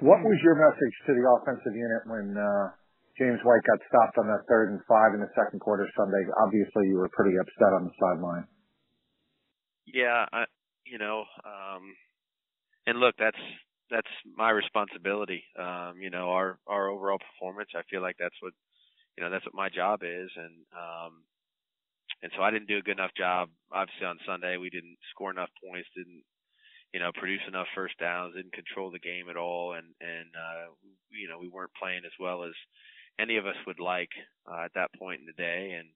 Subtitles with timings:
[0.00, 2.72] What was your message to the offensive unit when uh,
[3.18, 6.24] James White got stopped on that third and five in the second quarter Sunday?
[6.40, 8.46] Obviously, you were pretty upset on the sideline.
[9.84, 10.44] Yeah, I,
[10.86, 11.92] you know, um,
[12.86, 13.38] and look, that's
[13.90, 15.44] that's my responsibility.
[15.60, 17.68] Um, you know, our our overall performance.
[17.76, 18.54] I feel like that's what
[19.16, 21.22] you know that's what my job is, and um,
[22.22, 23.50] and so I didn't do a good enough job.
[23.70, 26.24] Obviously, on Sunday we didn't score enough points, didn't
[26.92, 30.70] you know produce enough first downs, didn't control the game at all, and and uh,
[31.10, 32.52] you know we weren't playing as well as
[33.18, 34.10] any of us would like
[34.50, 35.88] uh, at that point in the day, and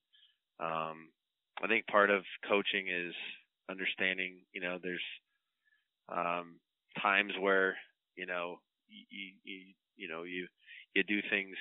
[0.61, 1.09] um,
[1.63, 3.15] I think part of coaching is
[3.71, 4.39] understanding.
[4.53, 5.05] You know, there's
[6.09, 6.61] um,
[7.03, 7.77] times where
[8.17, 8.57] you know
[8.89, 9.61] you, you
[9.97, 10.47] you know you
[10.95, 11.57] you do things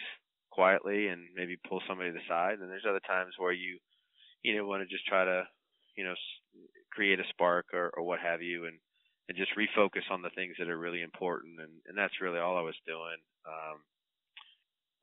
[0.51, 3.77] quietly and maybe pull somebody to the side, and there's other times where you
[4.43, 5.43] you know want to just try to
[5.97, 6.13] you know
[6.91, 8.77] create a spark or, or what have you, and
[9.27, 12.57] and just refocus on the things that are really important, and and that's really all
[12.57, 13.19] I was doing.
[13.45, 13.77] Um,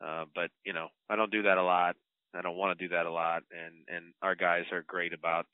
[0.02, 1.96] uh, but you know, I don't do that a lot.
[2.34, 5.46] I don't want to do that a lot, and and our guys are great about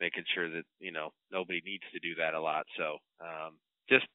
[0.00, 2.66] making sure that you know nobody needs to do that a lot.
[2.76, 4.06] So um, just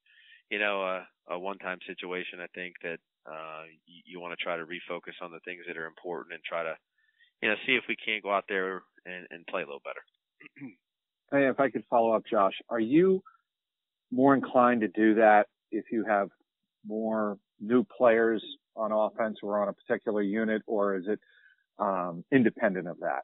[0.50, 2.40] you know a, a one-time situation.
[2.40, 5.78] I think that uh, you, you want to try to refocus on the things that
[5.78, 6.76] are important and try to
[7.42, 10.04] you know see if we can't go out there and, and play a little better.
[11.32, 13.22] hey, if I could follow up, Josh, are you
[14.12, 16.30] more inclined to do that if you have
[16.86, 18.44] more new players
[18.76, 21.20] on offense or on a particular unit, or is it
[21.80, 23.24] um, independent of that?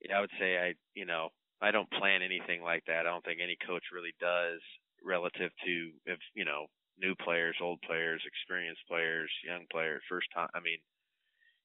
[0.00, 1.28] Yeah, I would say I, you know,
[1.60, 3.00] I don't plan anything like that.
[3.00, 4.60] I don't think any coach really does
[5.04, 6.66] relative to if you know
[6.98, 10.48] new players, old players, experienced players, young players, first time.
[10.54, 10.78] I mean,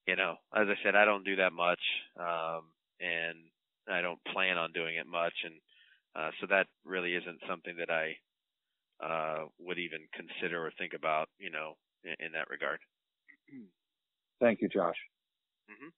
[0.07, 1.81] you know, as I said, I don't do that much,
[2.19, 3.37] um, and
[3.87, 5.55] I don't plan on doing it much, and
[6.15, 8.15] uh, so that really isn't something that I
[9.03, 12.79] uh, would even consider or think about, you know, in, in that regard.
[14.39, 14.95] Thank you, Josh.
[15.69, 15.91] Mm-hmm.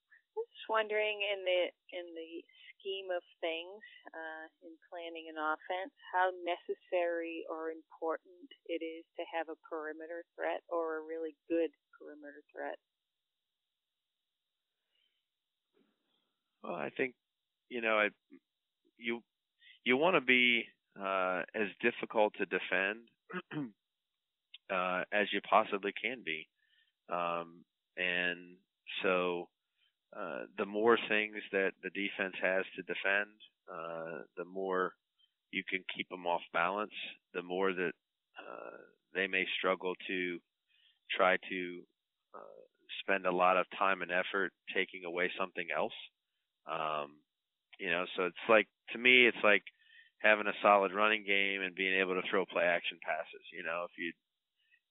[0.69, 1.61] wondering, in the
[1.95, 2.43] in the
[2.75, 3.81] scheme of things,
[4.13, 10.23] uh, in planning an offense, how necessary or important it is to have a perimeter
[10.35, 12.77] threat or a really good perimeter threat.
[16.63, 17.15] Well, I think
[17.69, 18.09] you know, I,
[18.97, 19.21] you
[19.83, 20.65] you want to be
[20.99, 23.07] uh, as difficult to defend
[24.71, 26.47] uh, as you possibly can be.
[27.09, 27.63] Um,
[27.97, 28.57] and
[29.03, 29.47] so
[30.15, 33.31] uh, the more things that the defense has to defend,
[33.71, 34.93] uh, the more
[35.51, 36.93] you can keep them off balance,
[37.33, 37.91] the more that
[38.37, 38.77] uh,
[39.13, 40.39] they may struggle to
[41.15, 41.81] try to
[42.35, 42.61] uh,
[43.01, 45.93] spend a lot of time and effort taking away something else.
[46.69, 47.17] Um,
[47.79, 49.63] you know, so it's like to me, it's like
[50.19, 53.45] having a solid running game and being able to throw play action passes.
[53.53, 54.11] You know, if you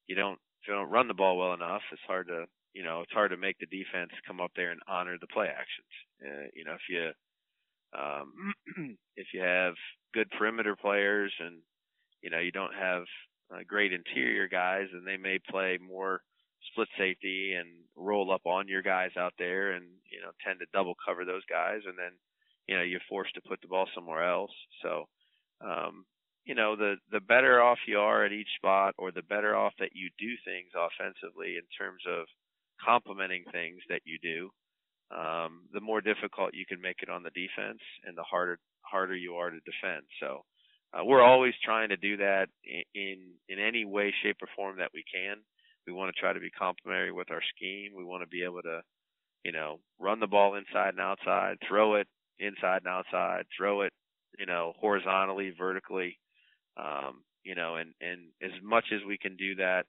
[0.06, 3.00] you don't if you don't run the ball well enough, it's hard to you know
[3.00, 5.92] it's hard to make the defense come up there and honor the play actions.
[6.22, 7.10] Uh, you know, if you
[7.98, 8.54] um,
[9.16, 9.72] if you have
[10.12, 11.56] good perimeter players and
[12.20, 13.04] you know you don't have
[13.50, 16.20] uh, great interior guys, and they may play more
[16.70, 20.66] split safety and roll up on your guys out there, and you know tend to
[20.74, 22.12] double cover those guys, and then
[22.68, 24.52] you know you're forced to put the ball somewhere else.
[24.82, 25.06] So
[25.64, 26.04] um,
[26.44, 29.72] you know, the the better off you are at each spot, or the better off
[29.78, 32.26] that you do things offensively in terms of
[32.84, 34.50] complementing things that you do,
[35.16, 39.16] um, the more difficult you can make it on the defense, and the harder harder
[39.16, 40.02] you are to defend.
[40.20, 40.44] So
[40.94, 42.46] uh, we're always trying to do that
[42.94, 43.16] in,
[43.48, 45.36] in any way, shape, or form that we can.
[45.86, 47.92] We want to try to be complementary with our scheme.
[47.96, 48.82] We want to be able to,
[49.44, 52.06] you know, run the ball inside and outside, throw it
[52.38, 53.92] inside and outside, throw it
[54.38, 56.18] you know, horizontally, vertically,
[56.76, 59.84] um, you know, and, and as much as we can do that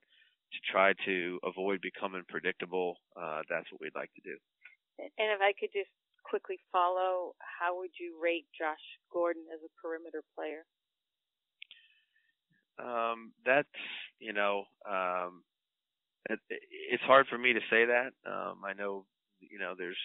[0.52, 4.36] to try to avoid becoming predictable, uh, that's what we'd like to do.
[4.98, 5.90] And if I could just
[6.24, 10.64] quickly follow, how would you rate Josh Gordon as a perimeter player?
[12.78, 13.68] Um, that's,
[14.20, 15.42] you know, um,
[16.30, 18.12] it, it's hard for me to say that.
[18.26, 19.04] Um, I know,
[19.40, 19.98] you know, there's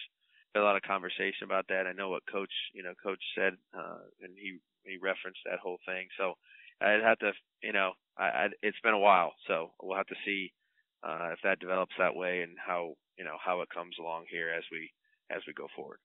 [0.56, 1.86] a lot of conversation about that.
[1.86, 5.78] I know what coach, you know, coach said, uh, and he he referenced that whole
[5.86, 6.06] thing.
[6.18, 6.34] So
[6.84, 7.32] I'd have to,
[7.62, 10.52] you know, I, I it's been a while, so we'll have to see
[11.02, 14.50] uh, if that develops that way and how you know how it comes along here
[14.50, 14.90] as we
[15.30, 15.98] as we go forward.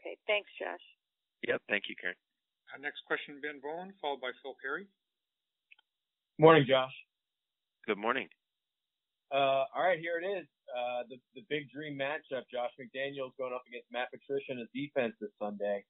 [0.00, 0.84] Okay, thanks, Josh.
[1.48, 2.16] Yep, thank you, Karen.
[2.72, 4.86] Our next question, Ben Volin, followed by Phil Perry.
[6.38, 6.92] Morning, Josh.
[7.86, 8.28] Good morning.
[9.32, 10.46] Uh, all right, here it is.
[10.70, 12.46] Uh, the the big dream matchup.
[12.52, 15.84] Josh McDaniels going up against Matt Patricia in his defense this Sunday.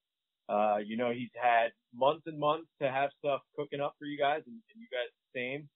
[0.48, 4.18] Uh, you know he's had months and months to have stuff cooking up for you
[4.18, 5.68] guys, and, and you guys the same.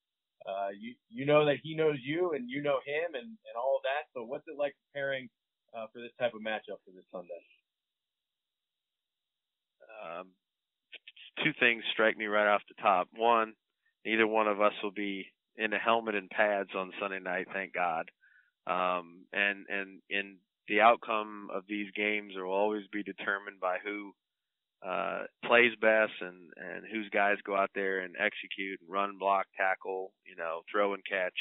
[0.46, 3.76] Uh, you you know that he knows you, and you know him, and and all
[3.76, 4.08] of that.
[4.14, 5.28] So what's it like preparing
[5.76, 7.42] uh, for this type of matchup for this Sunday?
[10.04, 10.28] Um,
[11.42, 13.08] two things strike me right off the top.
[13.16, 13.54] One,
[14.04, 15.26] neither one of us will be
[15.56, 18.10] in a helmet and pads on Sunday night, thank God.
[18.66, 20.36] Um, and and in
[20.68, 24.12] the outcome of these games will always be determined by who
[24.86, 29.46] uh, plays best and and whose guys go out there and execute and run, block,
[29.56, 31.34] tackle, you know, throw and catch,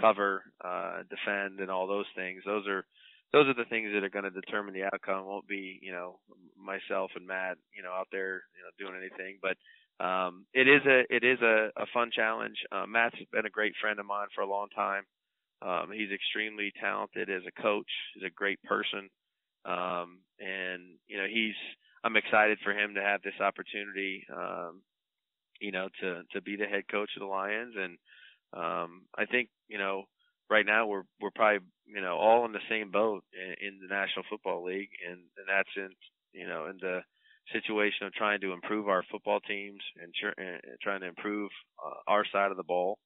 [0.00, 2.42] cover, uh, defend, and all those things.
[2.44, 2.84] Those are
[3.32, 5.24] those are the things that are going to determine the outcome.
[5.26, 6.18] Won't be you know
[6.58, 9.56] myself and Matt you know out there you know doing anything, but
[10.04, 12.56] um, it is a it is a, a fun challenge.
[12.72, 15.04] Uh, Matt's been a great friend of mine for a long time.
[15.62, 17.90] Um, he's extremely talented as a coach.
[18.14, 19.08] He's a great person,
[19.64, 21.54] um, and you know he's.
[22.04, 24.26] I'm excited for him to have this opportunity.
[24.32, 24.82] Um,
[25.60, 27.98] you know to to be the head coach of the Lions, and
[28.52, 30.04] um, I think you know
[30.50, 33.92] right now we're we're probably you know all in the same boat in, in the
[33.92, 35.90] National Football League, and and that's in
[36.32, 37.00] you know in the
[37.52, 41.50] situation of trying to improve our football teams and, tr- and trying to improve
[41.84, 42.96] uh, our side of the ball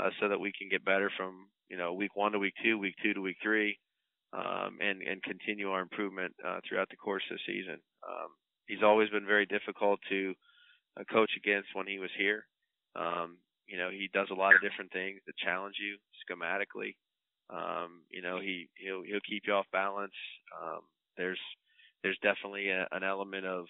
[0.00, 2.78] uh, so that we can get better from you know week one to week two,
[2.78, 3.78] week two to week three,
[4.32, 7.78] um, and and continue our improvement uh, throughout the course of the season.
[8.06, 8.28] Um,
[8.66, 10.34] he's always been very difficult to
[10.98, 12.46] uh, coach against when he was here.
[12.96, 16.94] Um, you know, he does a lot of different things that challenge you schematically.
[17.50, 20.14] Um, you know, he he'll he'll keep you off balance.
[20.62, 20.80] Um,
[21.16, 21.40] there's
[22.02, 23.66] there's definitely a, an element of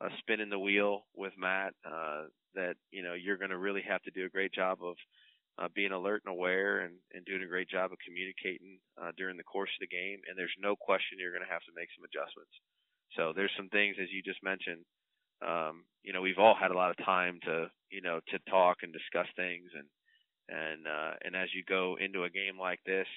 [0.00, 2.24] uh, spinning the wheel with Matt uh,
[2.54, 4.96] that you know you're going to really have to do a great job of
[5.58, 9.36] uh, being alert and aware and, and doing a great job of communicating uh, during
[9.36, 10.18] the course of the game.
[10.28, 12.50] And there's no question you're going to have to make some adjustments.
[13.16, 14.84] So there's some things as you just mentioned.
[15.46, 18.78] Um, you know, we've all had a lot of time to you know to talk
[18.82, 19.86] and discuss things and
[20.48, 23.08] and uh, and as you go into a game like this,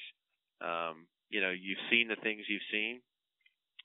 [0.61, 3.01] um, you know you've seen the things you've seen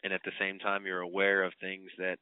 [0.03, 2.19] and at the same time you're aware of things that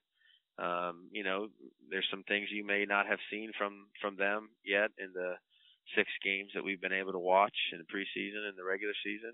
[0.63, 1.49] um, you know
[1.91, 5.35] there's some things you may not have seen from from them yet in the
[5.97, 9.33] six games that we've been able to watch in the preseason and the regular season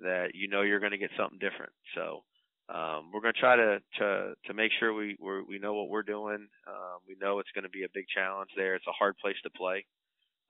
[0.00, 1.72] that you know you're going to get something different.
[1.94, 2.24] So
[2.72, 6.02] um, we're going to try to to to make sure we we know what we're
[6.02, 6.48] doing.
[6.66, 8.74] Um, we know it's going to be a big challenge there.
[8.74, 9.84] It's a hard place to play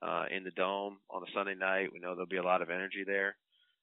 [0.01, 1.89] uh, in the dome on a Sunday night.
[1.91, 3.35] We know there'll be a lot of energy there,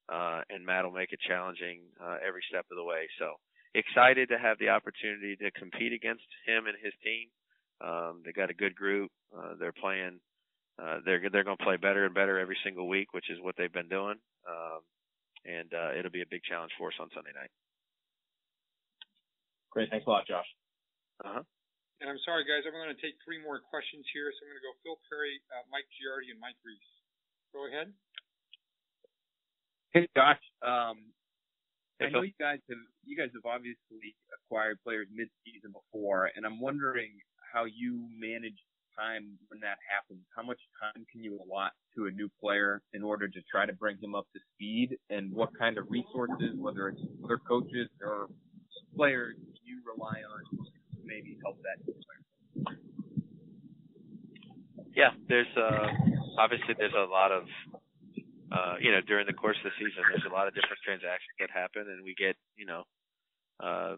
[0.08, 3.08] uh, and Matt will make it challenging uh, every step of the way.
[3.19, 3.34] So
[3.75, 7.28] excited to have the opportunity to compete against him and his team.
[7.81, 9.10] Um, they got a good group.
[9.37, 10.19] Uh, they're playing.
[10.81, 13.54] Uh, they're they're going to play better and better every single week, which is what
[13.58, 14.16] they've been doing.
[14.48, 14.81] Um,
[15.44, 17.50] and uh, it'll be a big challenge for us on Sunday night.
[19.70, 20.46] Great, thanks a lot, Josh.
[21.25, 21.44] Uh huh.
[22.00, 24.32] And I'm sorry, guys, I'm going to take three more questions here.
[24.32, 26.81] So I'm going to go Phil Perry, uh, Mike Giardi, and Mike Reiss.
[27.52, 27.93] Go ahead.
[29.93, 30.40] Hey, Josh.
[30.64, 31.12] Um,
[32.00, 36.61] I know you guys have you guys have obviously acquired players mid-season before, and I'm
[36.61, 37.12] wondering
[37.52, 38.56] how you manage
[38.96, 40.25] time when that happens.
[40.34, 43.75] How much time can you allot to a new player in order to try to
[43.75, 48.28] bring him up to speed, and what kind of resources, whether it's other coaches or
[48.97, 49.50] players, do
[49.80, 50.68] you rely on to
[51.04, 52.76] maybe help that player?
[54.94, 55.88] Yeah, there's uh,
[56.38, 57.44] obviously there's a lot of
[58.52, 61.32] uh, you know during the course of the season there's a lot of different transactions
[61.40, 62.84] that happen, and we get you know
[63.62, 63.96] uh,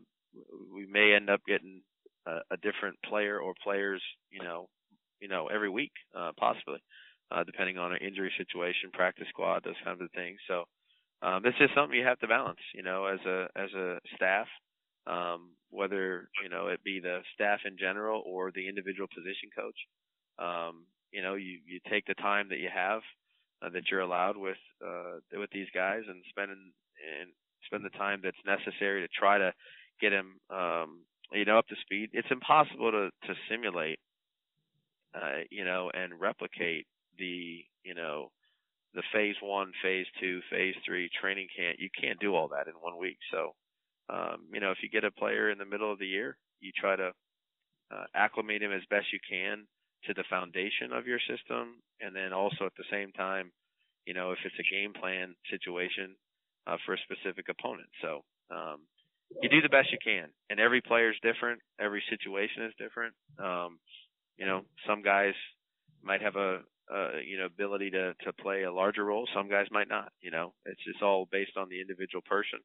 [0.72, 1.82] we may end up getting
[2.26, 4.68] a, a different player or players you know
[5.20, 6.78] you know every week uh, possibly
[7.32, 10.38] uh, depending on an injury situation, practice squad, those kinds of things.
[10.46, 10.64] So
[11.22, 14.46] um, this is something you have to balance, you know, as a as a staff,
[15.06, 19.78] um, whether you know it be the staff in general or the individual position coach.
[20.38, 23.02] Um, you know, you you take the time that you have
[23.62, 26.72] uh, that you're allowed with uh, with these guys and spending
[27.20, 27.30] and
[27.66, 29.52] spend the time that's necessary to try to
[30.00, 31.00] get them um,
[31.32, 32.10] you know up to speed.
[32.12, 33.98] It's impossible to to simulate
[35.14, 36.86] uh, you know and replicate
[37.18, 38.30] the you know
[38.94, 41.76] the phase one, phase two, phase three training camp.
[41.78, 43.16] You can't do all that in one week.
[43.30, 43.54] So
[44.08, 46.72] um, you know if you get a player in the middle of the year, you
[46.74, 47.12] try to
[47.92, 49.66] uh, acclimate him as best you can
[50.06, 53.52] to the foundation of your system, and then also at the same time,
[54.06, 56.16] you know, if it's a game plan situation
[56.66, 57.88] uh, for a specific opponent.
[58.00, 58.80] So um,
[59.40, 61.60] you do the best you can, and every player is different.
[61.80, 63.14] Every situation is different.
[63.38, 63.78] Um,
[64.36, 65.34] you know, some guys
[66.02, 66.60] might have a,
[66.92, 69.28] uh, you know, ability to to play a larger role.
[69.34, 70.12] Some guys might not.
[70.20, 72.58] You know, it's just all based on the individual person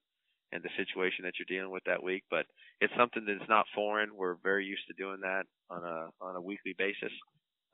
[0.51, 2.23] and the situation that you're dealing with that week.
[2.29, 2.45] But
[2.79, 4.15] it's something that's not foreign.
[4.15, 7.11] We're very used to doing that on a on a weekly basis.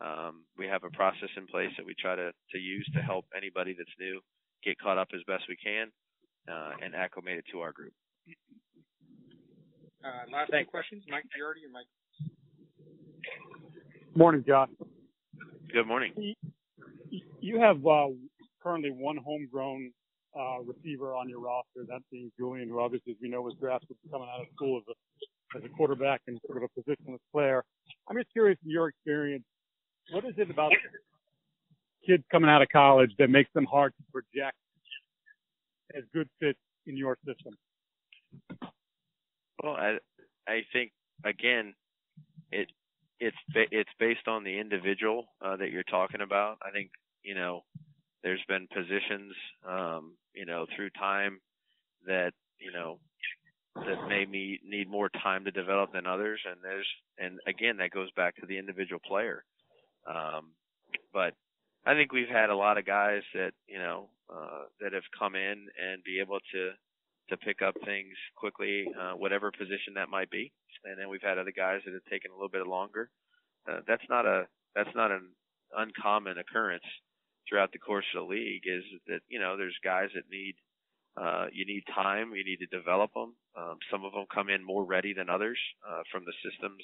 [0.04, 3.26] Um, we have a process in place that we try to to use to help
[3.36, 4.20] anybody that's new
[4.64, 5.88] get caught up as best we can
[6.50, 7.94] uh, and acclimate it to our group.
[10.04, 11.86] Uh, last two questions, Mike Giardi or Mike?
[14.16, 14.70] Morning, Josh.
[15.72, 16.36] Good morning.
[17.40, 18.08] You have uh,
[18.62, 19.92] currently one homegrown
[20.38, 23.96] uh, receiver on your roster, that being Julian, who obviously, as we know, was drafted
[24.12, 27.64] coming out of school as a, as a quarterback and sort of a positionless player.
[28.10, 29.44] I'm just curious, in your experience,
[30.12, 30.72] what is it about
[32.06, 34.58] kids coming out of college that makes them hard to project
[35.96, 37.54] as good fits in your system?
[39.64, 39.98] Well, I
[40.48, 40.92] I think
[41.24, 41.74] again,
[42.52, 42.70] it
[43.20, 46.58] it's it's based on the individual uh, that you're talking about.
[46.62, 46.92] I think
[47.24, 47.64] you know
[48.24, 49.34] there's been positions
[49.68, 51.40] um, you know through time
[52.06, 53.00] that you know
[53.76, 56.88] that may need need more time to develop than others, and there's
[57.18, 59.44] and again that goes back to the individual player.
[60.08, 60.52] Um,
[61.14, 61.34] but
[61.86, 65.36] I think we've had a lot of guys that you know uh, that have come
[65.36, 66.72] in and be able to
[67.30, 70.52] to pick up things quickly, uh, whatever position that might be.
[70.84, 73.10] And then we've had other guys that have taken a little bit longer.
[73.68, 75.30] Uh, that's not a that's not an
[75.76, 76.84] uncommon occurrence
[77.48, 78.64] throughout the course of the league.
[78.66, 80.56] Is that you know there's guys that need
[81.16, 83.36] uh, you need time, you need to develop them.
[83.56, 86.82] Um, some of them come in more ready than others uh, from the systems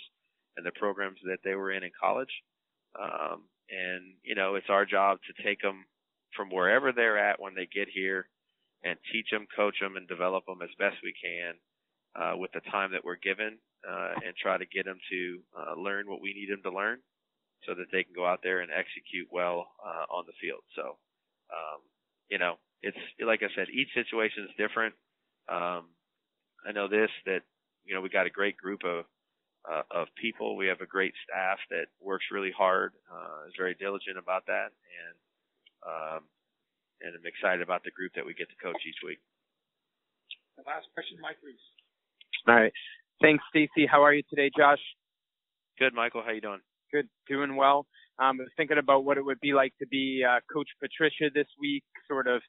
[0.57, 2.33] and the programs that they were in in college.
[2.99, 5.85] Um, and you know it's our job to take them
[6.35, 8.27] from wherever they're at when they get here
[8.83, 11.53] and teach them, coach them, and develop them as best we can
[12.15, 15.79] uh, with the time that we're given, uh, and try to get them to uh,
[15.79, 16.99] learn what we need them to learn,
[17.65, 20.63] so that they can go out there and execute well uh, on the field.
[20.75, 20.97] So,
[21.51, 21.81] um,
[22.29, 24.95] you know, it's like I said, each situation is different.
[25.49, 25.91] Um,
[26.65, 27.41] I know this that
[27.85, 29.05] you know we got a great group of
[29.69, 30.55] uh, of people.
[30.55, 34.71] We have a great staff that works really hard, uh, is very diligent about that,
[34.71, 35.15] and
[35.83, 36.21] um,
[37.01, 39.19] and I'm excited about the group that we get to coach each week.
[40.57, 41.59] The last question, Mike Reiss.
[42.47, 42.73] All right.
[43.21, 43.87] Thanks, Stacy.
[43.89, 44.79] How are you today, Josh?
[45.77, 46.23] Good, Michael.
[46.25, 46.59] How you doing?
[46.91, 47.85] Good, doing well.
[48.19, 51.29] Um, I was thinking about what it would be like to be uh, Coach Patricia
[51.33, 52.41] this week, sort of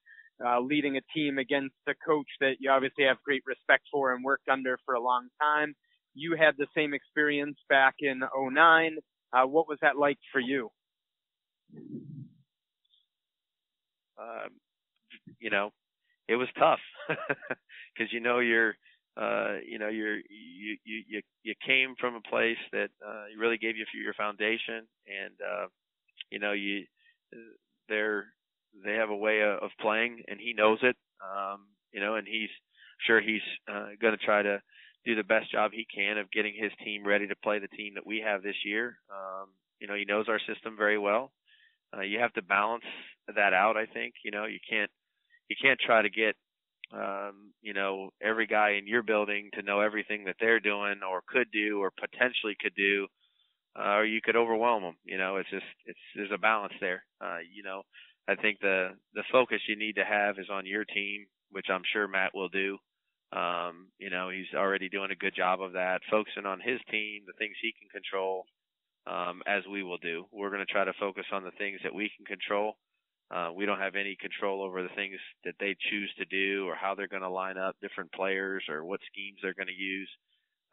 [0.44, 4.24] uh, leading a team against a coach that you obviously have great respect for and
[4.24, 5.74] worked under for a long time.
[6.14, 8.96] You had the same experience back in 09.
[9.32, 10.70] Uh, what was that like for you?
[14.18, 14.50] Um,
[15.38, 15.70] you know,
[16.28, 18.74] it was tough because you know you're,
[19.20, 23.76] uh, you know you're you you you came from a place that uh, really gave
[23.76, 25.66] you your foundation, and uh,
[26.30, 26.84] you know you
[27.88, 28.26] they're
[28.84, 30.96] they have a way of playing, and he knows it.
[31.20, 32.48] Um, you know, and he's
[33.06, 34.62] sure he's uh, going to try to
[35.04, 37.94] do the best job he can of getting his team ready to play the team
[37.94, 38.98] that we have this year.
[39.10, 39.48] Um,
[39.80, 41.32] you know, he knows our system very well.
[41.96, 42.84] Uh, you have to balance
[43.34, 43.76] that out.
[43.76, 44.90] I think you know you can't
[45.48, 46.36] you can't try to get
[46.92, 51.22] um, you know every guy in your building to know everything that they're doing or
[51.26, 53.06] could do or potentially could do,
[53.78, 54.96] uh, or you could overwhelm them.
[55.04, 57.04] You know, it's just it's there's a balance there.
[57.20, 57.82] Uh, you know,
[58.28, 61.82] I think the the focus you need to have is on your team, which I'm
[61.92, 62.78] sure Matt will do.
[63.32, 67.22] Um, you know, he's already doing a good job of that, focusing on his team,
[67.26, 68.44] the things he can control,
[69.06, 70.24] um, as we will do.
[70.32, 72.74] We're going to try to focus on the things that we can control.
[73.30, 76.74] Uh, we don't have any control over the things that they choose to do or
[76.74, 80.08] how they're going to line up different players or what schemes they're going to use.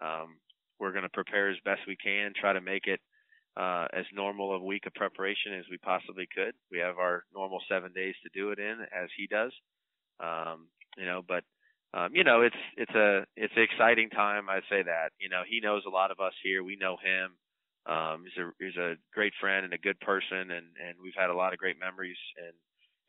[0.01, 0.37] Um,
[0.79, 2.99] we're going to prepare as best we can, try to make it
[3.55, 6.53] uh, as normal a week of preparation as we possibly could.
[6.71, 9.51] We have our normal seven days to do it in, as he does.
[10.19, 11.43] Um, you know, but
[11.93, 14.49] um, you know, it's it's a it's an exciting time.
[14.49, 15.11] I say that.
[15.19, 16.63] You know, he knows a lot of us here.
[16.63, 17.31] We know him.
[17.87, 21.29] Um, he's a he's a great friend and a good person, and and we've had
[21.29, 22.53] a lot of great memories and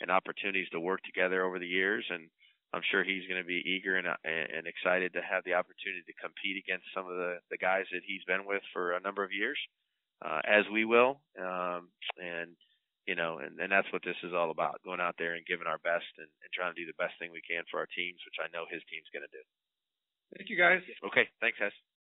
[0.01, 2.07] and opportunities to work together over the years.
[2.11, 2.31] And
[2.73, 6.23] I'm sure he's going to be eager and and excited to have the opportunity to
[6.23, 9.33] compete against some of the the guys that he's been with for a number of
[9.33, 9.59] years,
[10.23, 11.21] uh, as we will.
[11.35, 12.55] Um, and
[13.09, 15.67] you know, and, and that's what this is all about, going out there and giving
[15.67, 18.21] our best and, and trying to do the best thing we can for our teams,
[18.29, 19.43] which I know his team's going to do.
[20.37, 20.85] Thank you, guys.
[21.09, 21.73] Okay, thanks, guys.